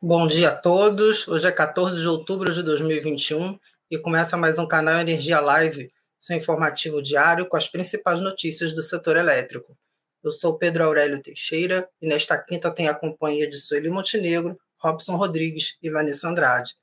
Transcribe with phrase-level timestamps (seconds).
[0.00, 1.26] Bom dia a todos.
[1.26, 3.58] Hoje é 14 de outubro de 2021
[3.90, 8.80] e começa mais um canal Energia Live, seu informativo diário com as principais notícias do
[8.80, 9.76] setor elétrico.
[10.22, 15.16] Eu sou Pedro Aurélio Teixeira e nesta quinta tenho a companhia de Sueli Montenegro, Robson
[15.16, 16.76] Rodrigues e Vanessa Andrade.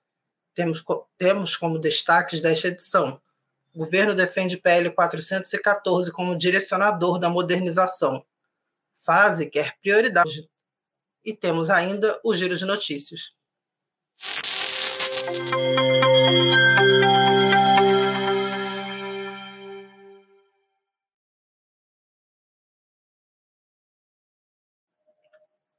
[0.54, 0.84] Temos,
[1.18, 3.22] temos como destaques desta edição.
[3.74, 8.26] O governo defende PL 414 como direcionador da modernização.
[9.00, 10.50] Fase quer prioridade.
[11.26, 13.32] E temos ainda o giro de notícias.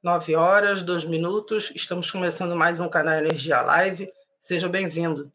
[0.03, 1.71] Nove horas, dois minutos.
[1.73, 4.11] Estamos começando mais um canal Energia Live.
[4.41, 5.31] Seja bem-vindo.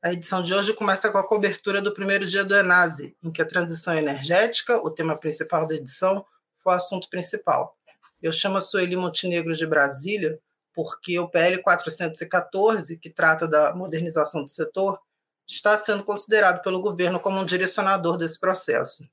[0.00, 3.42] A edição de hoje começa com a cobertura do primeiro dia do Enase, em que
[3.42, 6.24] a transição energética, o tema principal da edição,
[6.62, 7.76] foi o assunto principal.
[8.22, 10.38] Eu chamo a Sueli Montenegro de Brasília
[10.74, 15.00] porque o PL 414, que trata da modernização do setor,
[15.46, 19.08] está sendo considerado pelo governo como um direcionador desse processo.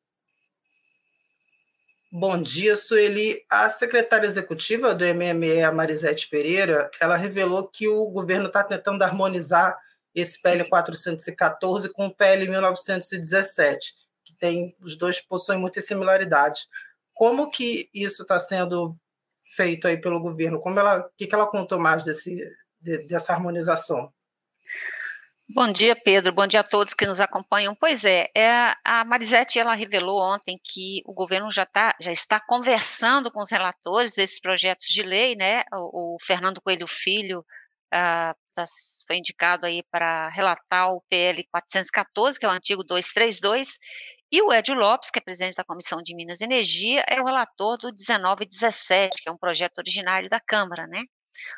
[2.12, 3.44] Bom dia, Sueli.
[3.50, 9.04] A secretária executiva do MME, a Marisete Pereira, ela revelou que o governo está tentando
[9.04, 9.78] harmonizar
[10.14, 16.68] esse PL 414 com o PL 1917, que tem os dois possuem muitas similaridades.
[17.16, 18.96] Como que isso está sendo
[19.56, 20.60] feito aí pelo governo?
[20.60, 22.38] Como ela, o que, que ela contou mais desse,
[22.80, 24.14] de, dessa harmonização?
[25.48, 26.34] Bom dia, Pedro.
[26.34, 27.74] Bom dia a todos que nos acompanham.
[27.74, 32.40] Pois é, é a Marisete ela revelou ontem que o governo já, tá, já está
[32.40, 35.64] conversando com os relatores desses projetos de lei, né?
[35.72, 37.46] O, o Fernando Coelho Filho
[37.94, 38.66] uh,
[39.08, 43.80] foi indicado aí para relatar o PL 414, que é o antigo 232,
[44.32, 47.26] e o Edio Lopes, que é presidente da Comissão de Minas e Energia, é o
[47.26, 51.04] relator do 1917, que é um projeto originário da Câmara, né?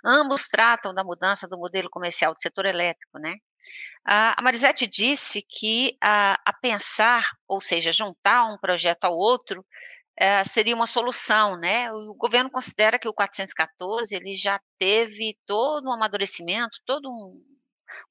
[0.04, 3.36] Ambos tratam da mudança do modelo comercial do setor elétrico, né?
[4.06, 9.66] A Marisete disse que a, a pensar, ou seja, juntar um projeto ao outro,
[10.17, 11.92] é, seria uma solução, né?
[11.92, 17.42] O governo considera que o 414 ele já teve todo um amadurecimento, toda um,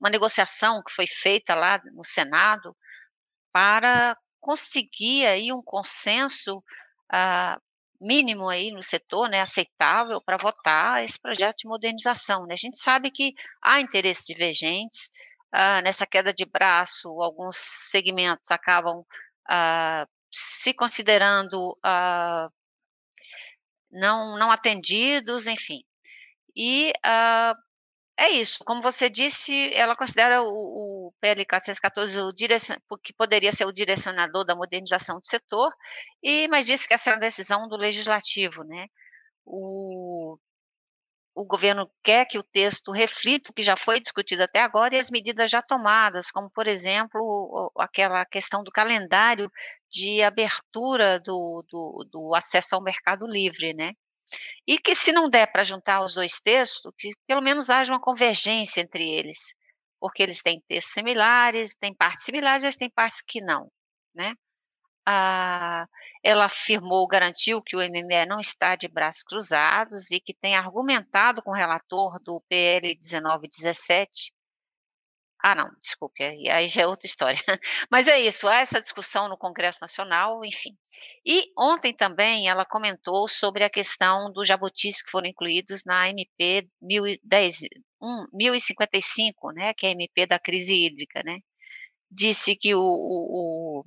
[0.01, 2.77] uma negociação que foi feita lá no Senado
[3.53, 7.61] para conseguir aí um consenso uh,
[8.01, 12.47] mínimo aí no setor, né, aceitável para votar esse projeto de modernização.
[12.47, 12.55] Né?
[12.55, 15.11] A gente sabe que há interesses divergentes
[15.53, 22.49] uh, nessa queda de braço, alguns segmentos acabam uh, se considerando uh,
[23.91, 25.83] não, não atendidos, enfim.
[26.55, 27.66] E uh,
[28.19, 33.53] é isso, como você disse, ela considera o, o PL 414 o direcion, que poderia
[33.53, 35.73] ser o direcionador da modernização do setor,
[36.23, 38.87] e, mas disse que essa é uma decisão do legislativo, né?
[39.45, 40.39] O,
[41.35, 44.99] o governo quer que o texto reflita o que já foi discutido até agora e
[44.99, 49.51] as medidas já tomadas, como, por exemplo, aquela questão do calendário
[49.91, 53.93] de abertura do, do, do acesso ao mercado livre, né?
[54.67, 58.01] E que, se não der para juntar os dois textos, que pelo menos haja uma
[58.01, 59.55] convergência entre eles,
[60.01, 63.71] porque eles têm textos similares, têm partes similares, eles têm partes que não,
[64.15, 64.35] né?
[65.07, 65.87] Ah,
[66.23, 71.43] ela afirmou, garantiu que o MME não está de braços cruzados e que tem argumentado
[71.43, 74.33] com o relator do PL 1917
[75.43, 77.41] ah, não, desculpe, aí já é outra história.
[77.91, 80.77] Mas é isso, há essa discussão no Congresso Nacional, enfim.
[81.25, 86.69] E ontem também ela comentou sobre a questão dos jabutis que foram incluídos na MP
[86.81, 87.61] 1010,
[88.33, 91.41] 1055, né, que é a MP da crise hídrica, né.
[92.11, 93.85] Disse que o, o,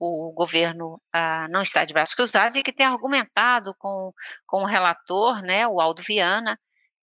[0.00, 4.12] o governo ah, não está de braços cruzados e que tem argumentado com,
[4.46, 6.58] com o relator, né, o Aldo Viana,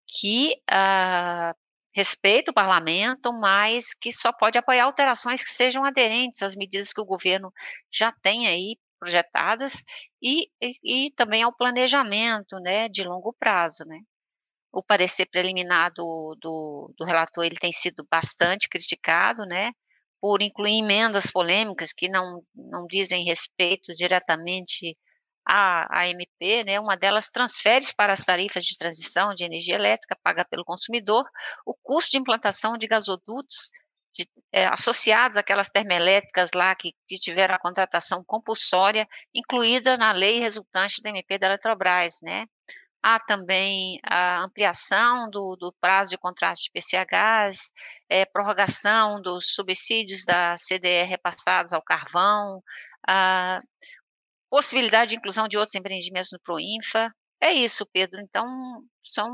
[0.07, 1.53] que ah,
[1.93, 7.01] respeita o parlamento, mas que só pode apoiar alterações que sejam aderentes às medidas que
[7.01, 7.51] o governo
[7.91, 9.83] já tem aí projetadas
[10.21, 13.99] e, e, e também ao planejamento, né, de longo prazo, né.
[14.71, 19.71] O parecer preliminar do, do, do relator, ele tem sido bastante criticado, né,
[20.21, 24.97] por incluir emendas polêmicas que não, não dizem respeito diretamente
[25.47, 30.43] a AMP, né, uma delas transfere para as tarifas de transição de energia elétrica paga
[30.43, 31.23] pelo consumidor
[31.65, 33.71] o custo de implantação de gasodutos
[34.17, 40.39] de, é, associados àquelas termoelétricas lá que, que tiveram a contratação compulsória incluída na lei
[40.39, 42.45] resultante da MP da Eletrobras, né.
[43.01, 47.71] Há também a ampliação do, do prazo de contrato de PCHs,
[48.09, 52.61] é, prorrogação dos subsídios da CDE repassados ao carvão,
[53.07, 53.61] a,
[54.49, 57.13] possibilidade de inclusão de outros empreendimentos no Proinfa.
[57.41, 58.19] É isso, Pedro.
[58.21, 58.47] Então,
[59.03, 59.29] são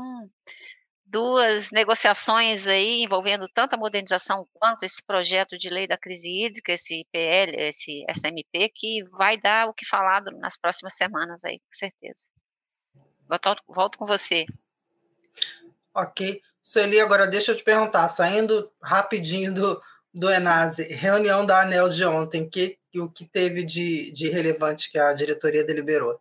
[1.06, 6.72] duas negociações aí envolvendo tanto a modernização quanto esse projeto de lei da crise hídrica,
[6.72, 11.72] esse PL, esse SMP, que vai dar o que falar nas próximas semanas aí, com
[11.72, 12.30] certeza.
[13.28, 14.44] Volto, volto com você.
[15.94, 16.40] Ok.
[16.62, 19.80] Sueli, agora deixa eu te perguntar, saindo rapidinho do,
[20.12, 24.98] do Enase, reunião da ANEL de ontem, que, o que teve de, de relevante que
[24.98, 26.18] a diretoria deliberou?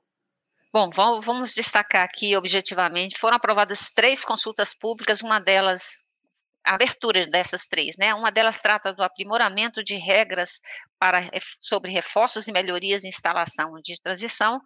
[0.73, 5.99] Bom, vamos destacar aqui objetivamente, foram aprovadas três consultas públicas, uma delas,
[6.65, 8.11] a abertura dessas três, né?
[8.15, 10.59] Uma delas trata do aprimoramento de regras
[10.97, 11.29] para,
[11.59, 14.59] sobre reforços e melhorias em instalação de transição,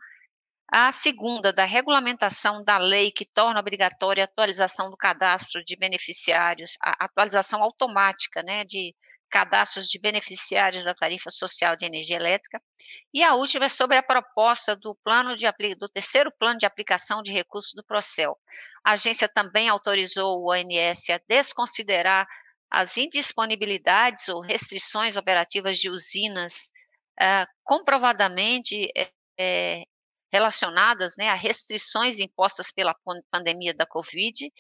[0.72, 6.78] a segunda, da regulamentação da lei que torna obrigatória a atualização do cadastro de beneficiários,
[6.82, 8.96] a atualização automática, né, de
[9.30, 12.62] cadastros de beneficiários da tarifa social de energia elétrica,
[13.14, 15.46] e a última é sobre a proposta do plano de
[15.76, 18.38] do terceiro plano de aplicação de recursos do Procel.
[18.84, 22.28] A agência também autorizou o ONS a desconsiderar
[22.70, 26.70] as indisponibilidades ou restrições operativas de usinas
[27.20, 28.92] uh, comprovadamente
[29.40, 29.84] é,
[30.32, 32.96] relacionadas né, a restrições impostas pela
[33.32, 34.52] pandemia da Covid,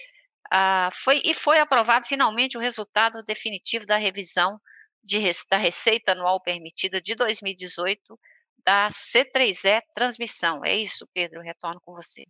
[0.51, 4.59] ah, foi, e foi aprovado finalmente o resultado definitivo da revisão
[5.03, 8.19] de, da receita anual permitida de 2018
[8.65, 10.63] da C3E Transmissão.
[10.63, 12.25] É isso, Pedro, retorno com você.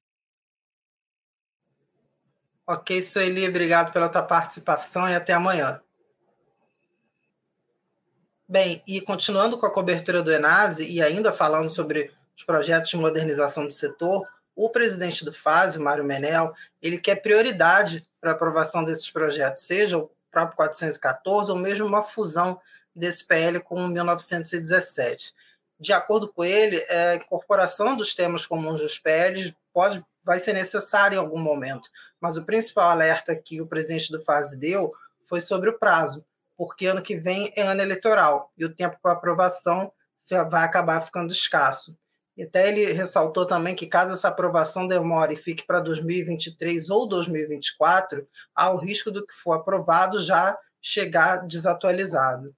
[2.66, 5.82] Ok, Sueli, obrigado pela tua participação e até amanhã.
[8.48, 12.98] Bem, e continuando com a cobertura do Enase e ainda falando sobre os projetos de
[12.98, 14.24] modernização do setor,
[14.58, 16.52] o presidente do FASE, Mário Menel,
[16.82, 22.60] ele quer prioridade para aprovação desses projetos, seja o próprio 414 ou mesmo uma fusão
[22.94, 25.32] desse PL com o 1917.
[25.80, 31.16] De acordo com ele, a incorporação dos temas comuns dos PLs pode, vai ser necessária
[31.16, 31.88] em algum momento,
[32.20, 34.92] mas o principal alerta que o presidente do FASE deu
[35.28, 36.26] foi sobre o prazo,
[36.58, 39.92] porque ano que vem é ano eleitoral e o tempo para aprovação
[40.50, 41.96] vai acabar ficando escasso.
[42.38, 47.08] E até ele ressaltou também que, caso essa aprovação demore e fique para 2023 ou
[47.08, 52.56] 2024, há o risco do que for aprovado já chegar desatualizado.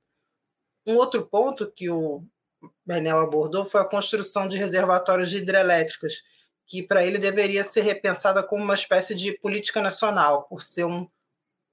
[0.85, 2.25] Um outro ponto que o
[2.85, 6.23] Benel abordou foi a construção de reservatórios de hidrelétricas,
[6.67, 11.07] que para ele deveria ser repensada como uma espécie de política nacional, por ser um,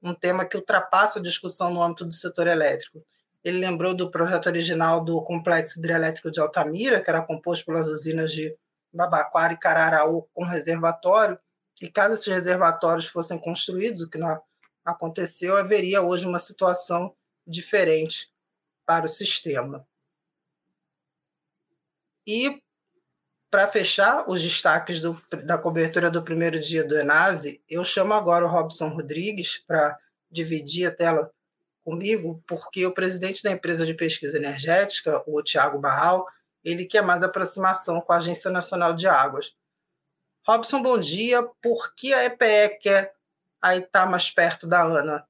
[0.00, 3.04] um tema que ultrapassa a discussão no âmbito do setor elétrico.
[3.46, 8.32] Ele lembrou do projeto original do complexo hidrelétrico de Altamira, que era composto pelas usinas
[8.32, 8.52] de
[8.92, 11.38] Babaquara e Cararaú com reservatório,
[11.80, 14.42] e caso esses reservatórios fossem construídos, o que não
[14.84, 17.14] aconteceu, haveria hoje uma situação
[17.46, 18.32] diferente
[18.84, 19.86] para o sistema.
[22.26, 22.60] E,
[23.48, 28.44] para fechar os destaques do, da cobertura do primeiro dia do Enase, eu chamo agora
[28.44, 29.96] o Robson Rodrigues para
[30.28, 31.32] dividir a tela
[31.86, 36.26] comigo, porque o presidente da empresa de pesquisa energética, o Tiago Barral,
[36.64, 39.54] ele quer mais aproximação com a Agência Nacional de Águas.
[40.44, 41.44] Robson, bom dia.
[41.62, 43.14] Por que a EPE quer
[43.62, 45.24] aí estar tá mais perto da ANA?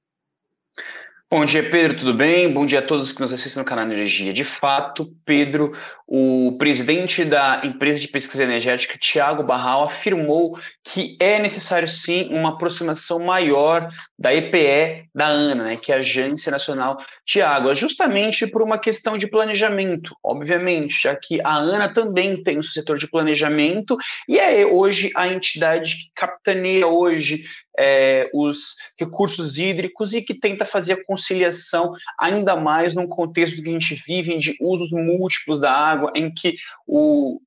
[1.28, 2.52] Bom dia, Pedro, tudo bem?
[2.52, 4.32] Bom dia a todos que nos assistem no canal Energia.
[4.32, 5.72] De fato, Pedro,
[6.06, 12.50] o presidente da empresa de pesquisa energética, Tiago Barral, afirmou que é necessário sim uma
[12.50, 18.46] aproximação maior da EPE da ANA, né, que é a Agência Nacional de Água, justamente
[18.46, 23.10] por uma questão de planejamento, obviamente, já que a ANA também tem o setor de
[23.10, 23.96] planejamento
[24.28, 27.42] e é hoje a entidade que capitaneia hoje
[27.78, 33.68] é, os recursos hídricos e que tenta fazer a conciliação ainda mais num contexto que
[33.68, 36.56] a gente vive de usos múltiplos da água, em que
[36.86, 37.40] o,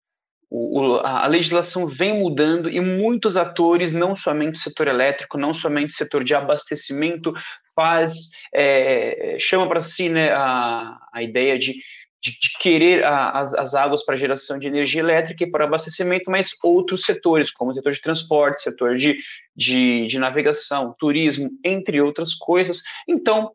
[0.50, 5.92] o, a legislação vem mudando e muitos atores, não somente o setor elétrico, não somente
[5.92, 7.34] o setor de abastecimento,
[7.76, 11.76] faz é, chama para si né, a, a ideia de
[12.22, 16.30] de, de querer a, as, as águas para geração de energia elétrica e para abastecimento,
[16.30, 19.18] mas outros setores, como o setor de transporte, setor de,
[19.56, 22.82] de, de navegação, turismo, entre outras coisas.
[23.08, 23.52] Então,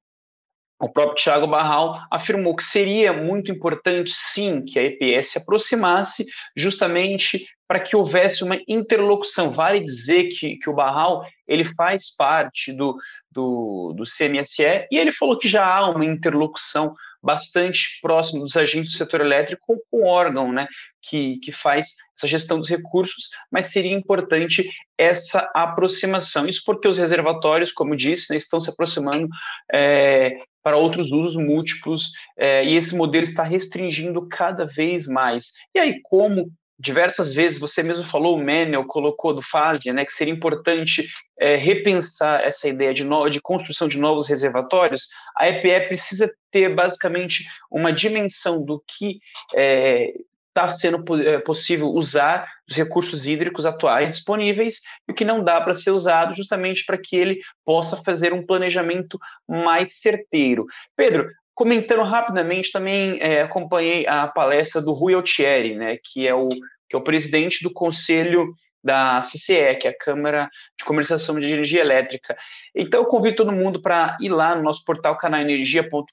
[0.81, 6.27] o próprio Tiago Barral afirmou que seria muito importante, sim, que a EPS se aproximasse,
[6.57, 9.51] justamente para que houvesse uma interlocução.
[9.51, 12.97] Vale dizer que, que o Barral ele faz parte do,
[13.31, 16.95] do, do CMSE e ele falou que já há uma interlocução
[17.25, 20.69] bastante próximo dos agentes do setor elétrico com o órgão né,
[21.03, 26.47] que, que faz essa gestão dos recursos, mas seria importante essa aproximação.
[26.47, 29.27] Isso porque os reservatórios, como disse, né, estão se aproximando
[29.73, 35.53] é, para outros usos múltiplos é, e esse modelo está restringindo cada vez mais.
[35.75, 40.13] E aí, como diversas vezes, você mesmo falou, o Menel colocou do FASE, né, que
[40.13, 41.07] seria importante
[41.39, 46.73] é, repensar essa ideia de, no, de construção de novos reservatórios, a EPE precisa ter
[46.73, 49.19] basicamente uma dimensão do que
[49.57, 50.13] é,
[50.51, 55.61] está sendo é, possível usar os recursos hídricos atuais disponíveis e o que não dá
[55.61, 59.19] para ser usado, justamente para que ele possa fazer um planejamento
[59.49, 60.65] mais certeiro.
[60.97, 66.49] Pedro, comentando rapidamente, também é, acompanhei a palestra do Rui Altieri, né, que é o
[66.87, 71.47] que é o presidente do Conselho da CCE, que é a Câmara de Comercialização de
[71.47, 72.37] Energia Elétrica.
[72.75, 76.09] Então, eu convido todo mundo para ir lá no nosso portal canalenergia.com.br,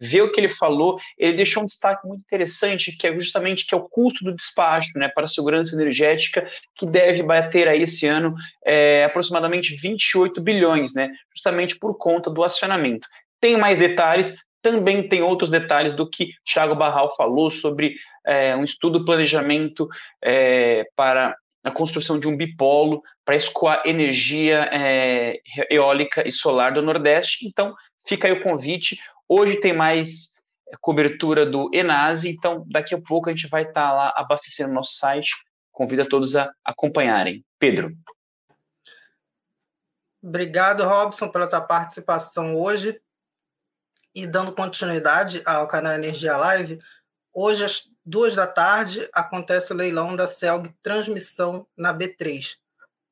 [0.00, 0.98] ver o que ele falou.
[1.18, 4.96] Ele deixou um destaque muito interessante, que é justamente que é o custo do despacho
[4.96, 8.34] né, para a segurança energética, que deve bater aí esse ano
[8.64, 13.08] é, aproximadamente 28 bilhões, né, justamente por conta do acionamento.
[13.40, 18.62] Tem mais detalhes, também tem outros detalhes do que Thiago Barral falou sobre é, um
[18.62, 19.88] estudo planejamento
[20.22, 25.40] é, para a construção de um bipolo para escoar energia é,
[25.70, 27.46] eólica e solar do Nordeste.
[27.46, 27.74] Então,
[28.06, 28.98] fica aí o convite.
[29.28, 30.32] Hoje tem mais
[30.80, 34.74] cobertura do Enase, então daqui a pouco a gente vai estar tá lá abastecendo o
[34.74, 35.30] nosso site.
[35.70, 37.44] Convido a todos a acompanharem.
[37.58, 37.92] Pedro.
[40.22, 43.00] Obrigado, Robson, pela tua participação hoje.
[44.14, 46.78] E dando continuidade ao canal Energia Live,
[47.32, 52.56] hoje às duas da tarde acontece o leilão da CELG Transmissão na B3.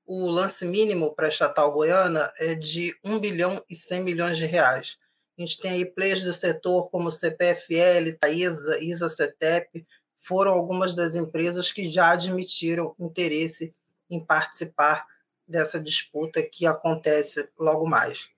[0.04, 4.45] O lance mínimo para a estatal goiana é de 1 bilhão e 100 milhões de
[4.45, 4.99] reais.
[5.38, 9.87] A gente tem aí players do setor como CPFL, Taesa, ISA-CETEP,
[10.19, 13.75] foram algumas das empresas que já admitiram interesse
[14.11, 15.07] em participar
[15.49, 18.28] dessa disputa que acontece logo mais.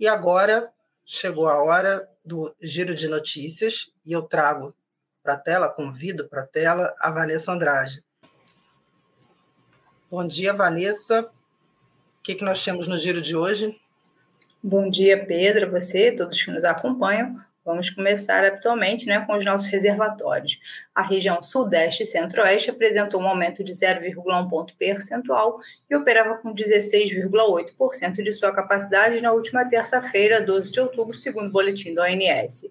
[0.00, 0.72] E agora
[1.04, 4.74] chegou a hora do giro de notícias e eu trago
[5.22, 8.04] para a tela, convido para a tela a Vanessa Andrade.
[10.10, 11.22] Bom dia, Vanessa.
[11.22, 13.80] O que, que nós temos no giro de hoje?
[14.62, 17.42] Bom dia, Pedro, você, todos que nos acompanham.
[17.64, 20.58] Vamos começar atualmente né, com os nossos reservatórios.
[20.92, 26.52] A região Sudeste e Centro-Oeste apresentou um aumento de 0,1 ponto percentual e operava com
[26.52, 32.68] 16,8% de sua capacidade na última terça-feira, 12 de outubro, segundo o boletim da ONS.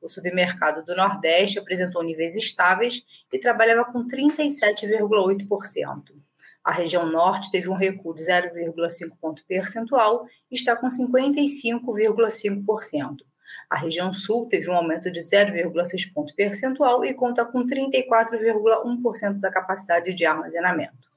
[0.00, 6.14] O submercado do Nordeste apresentou níveis estáveis e trabalhava com 37,8%.
[6.64, 13.28] A região Norte teve um recuo de 0,5 ponto percentual e está com 55,5%.
[13.68, 19.50] A região sul teve um aumento de 0,6 ponto percentual e conta com 34,1% da
[19.50, 21.10] capacidade de armazenamento.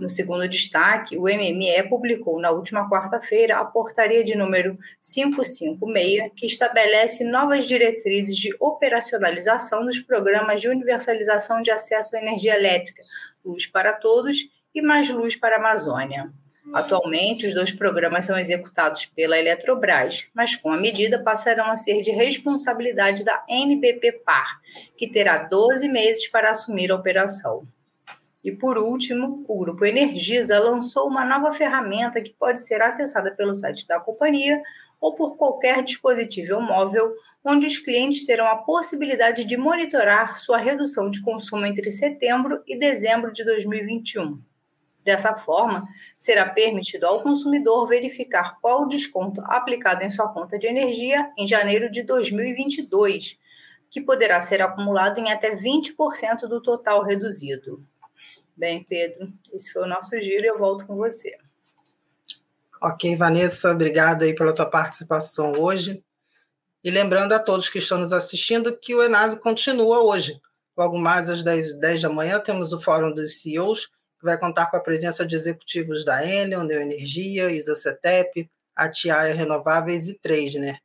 [0.00, 6.46] No segundo destaque, o MME publicou na última quarta-feira a portaria de número 556, que
[6.46, 13.02] estabelece novas diretrizes de operacionalização dos programas de universalização de acesso à energia elétrica,
[13.44, 16.32] Luz para Todos e Mais Luz para a Amazônia.
[16.72, 22.02] Atualmente, os dois programas são executados pela Eletrobras, mas com a medida passarão a ser
[22.02, 24.60] de responsabilidade da NBP Par,
[24.96, 27.66] que terá 12 meses para assumir a operação.
[28.44, 33.54] E por último, o Grupo Energisa lançou uma nova ferramenta que pode ser acessada pelo
[33.54, 34.60] site da companhia
[35.00, 37.12] ou por qualquer dispositivo móvel,
[37.44, 42.78] onde os clientes terão a possibilidade de monitorar sua redução de consumo entre setembro e
[42.78, 44.40] dezembro de 2021.
[45.04, 50.66] Dessa forma, será permitido ao consumidor verificar qual o desconto aplicado em sua conta de
[50.66, 53.36] energia em janeiro de 2022,
[53.90, 57.84] que poderá ser acumulado em até 20% do total reduzido.
[58.56, 61.36] Bem, Pedro, esse foi o nosso giro e eu volto com você.
[62.80, 66.02] Ok, Vanessa, obrigado aí pela tua participação hoje.
[66.84, 70.40] E lembrando a todos que estão nos assistindo que o Enase continua hoje.
[70.76, 73.88] Logo mais às 10, 10 da manhã temos o Fórum dos CEOs,
[74.24, 80.80] vai contar com a presença de executivos da Enel, Neoenergia, ISA-CETEP, Atiaia Renováveis e Tradner.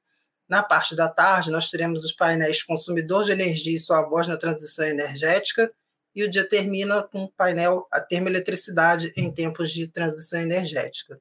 [0.49, 4.37] Na parte da tarde, nós teremos os painéis Consumidor de Energia e Sua Voz na
[4.37, 5.71] Transição Energética,
[6.15, 11.19] e o dia termina com o painel A Termoeletricidade em Tempos de Transição Energética.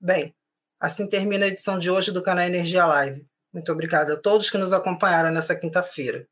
[0.00, 0.34] Bem,
[0.80, 3.24] assim termina a edição de hoje do canal Energia Live.
[3.52, 6.26] Muito obrigado a todos que nos acompanharam nessa quinta-feira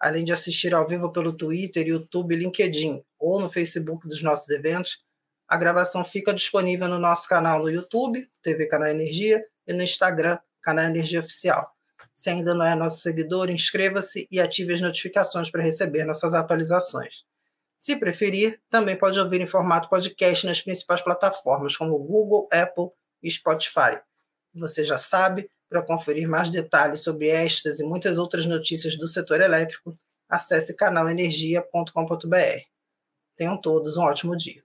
[0.00, 5.04] além de assistir ao vivo pelo Twitter, YouTube, LinkedIn ou no Facebook dos nossos eventos,
[5.46, 10.38] a gravação fica disponível no nosso canal no YouTube, TV Canal Energia, e no Instagram,
[10.62, 11.70] Canal Energia Oficial.
[12.14, 17.24] Se ainda não é nosso seguidor, inscreva-se e ative as notificações para receber nossas atualizações.
[17.78, 22.90] Se preferir, também pode ouvir em formato podcast nas principais plataformas como Google, Apple
[23.22, 24.00] e Spotify.
[24.54, 29.40] Você já sabe, para conferir mais detalhes sobre estas e muitas outras notícias do setor
[29.40, 29.98] elétrico,
[30.28, 32.62] acesse canalenergia.com.br.
[33.36, 34.62] Tenham todos um ótimo dia.